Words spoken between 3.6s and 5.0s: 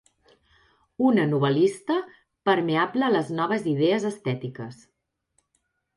idees estètiques.